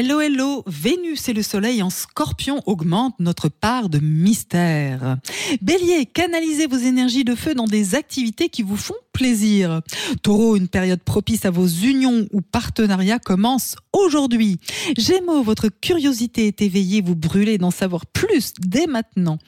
[0.00, 5.16] Hello, hello, Vénus et le Soleil en scorpion augmentent notre part de mystère.
[5.60, 9.82] Bélier, canalisez vos énergies de feu dans des activités qui vous font plaisir.
[10.22, 14.60] Taureau, une période propice à vos unions ou partenariats commence aujourd'hui.
[14.96, 19.38] Gémeaux, votre curiosité est éveillée, vous brûlez d'en savoir plus dès maintenant.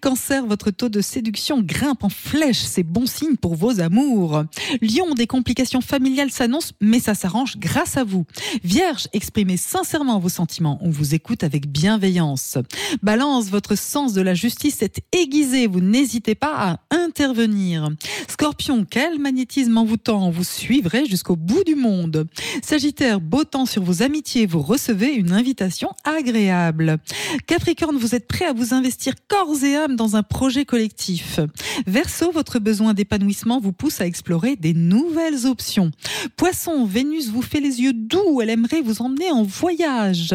[0.00, 4.42] Cancer, votre taux de séduction grimpe en flèche, c'est bon signe pour vos amours.
[4.82, 8.24] Lion, des complications familiales s'annoncent, mais ça s'arrange grâce à vous.
[8.64, 12.58] Vierge, exprimez sincèrement vos sentiments, on vous écoute avec bienveillance.
[13.04, 17.90] Balance, votre sens de la justice est aiguisé, vous n'hésitez pas à intervenir.
[18.28, 22.26] Scorpion, quel magnétisme envoûtant, vous suivrez jusqu'au bout du monde.
[22.62, 26.98] Sagittaire, beau temps sur vos amitiés, vous recevez une invitation agréable.
[27.46, 31.40] Capricorne, vous êtes prêt à vous investir corps et âme dans un projet collectif.
[31.86, 35.90] Verseau, votre besoin d'épanouissement vous pousse à explorer des nouvelles options.
[36.36, 40.34] Poisson, Vénus vous fait les yeux doux, elle aimerait vous emmener en voyage.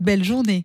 [0.00, 0.64] Belle journée.